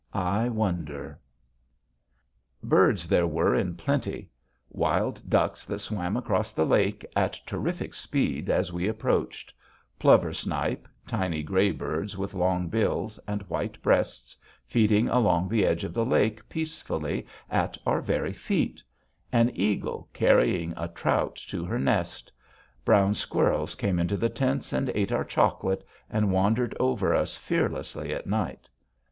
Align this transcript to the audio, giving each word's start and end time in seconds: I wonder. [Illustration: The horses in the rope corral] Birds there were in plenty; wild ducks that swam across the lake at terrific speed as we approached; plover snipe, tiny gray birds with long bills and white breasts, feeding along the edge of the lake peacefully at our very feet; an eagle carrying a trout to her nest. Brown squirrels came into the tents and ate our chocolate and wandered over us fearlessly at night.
I 0.15 0.49
wonder. 0.49 1.19
[Illustration: 2.63 2.63
The 2.63 2.65
horses 2.65 2.65
in 2.65 2.65
the 2.65 2.65
rope 2.65 2.65
corral] 2.65 2.69
Birds 2.69 3.07
there 3.07 3.27
were 3.45 3.55
in 3.55 3.75
plenty; 3.75 4.29
wild 4.71 5.21
ducks 5.29 5.63
that 5.65 5.77
swam 5.77 6.17
across 6.17 6.51
the 6.51 6.65
lake 6.65 7.05
at 7.15 7.39
terrific 7.45 7.93
speed 7.93 8.49
as 8.49 8.73
we 8.73 8.87
approached; 8.87 9.53
plover 9.99 10.33
snipe, 10.33 10.87
tiny 11.05 11.43
gray 11.43 11.69
birds 11.69 12.17
with 12.17 12.33
long 12.33 12.67
bills 12.67 13.19
and 13.27 13.43
white 13.43 13.79
breasts, 13.83 14.35
feeding 14.65 15.07
along 15.07 15.47
the 15.49 15.63
edge 15.63 15.83
of 15.83 15.93
the 15.93 16.03
lake 16.03 16.49
peacefully 16.49 17.27
at 17.47 17.77
our 17.85 18.01
very 18.01 18.33
feet; 18.33 18.81
an 19.31 19.51
eagle 19.53 20.09
carrying 20.13 20.73
a 20.77 20.87
trout 20.87 21.35
to 21.49 21.63
her 21.63 21.77
nest. 21.77 22.31
Brown 22.83 23.13
squirrels 23.13 23.75
came 23.75 23.99
into 23.99 24.17
the 24.17 24.29
tents 24.29 24.73
and 24.73 24.89
ate 24.95 25.11
our 25.11 25.23
chocolate 25.23 25.83
and 26.09 26.31
wandered 26.31 26.75
over 26.79 27.13
us 27.13 27.37
fearlessly 27.37 28.11
at 28.11 28.25
night. 28.25 28.67